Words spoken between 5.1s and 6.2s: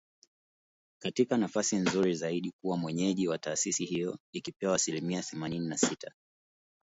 themanini na sita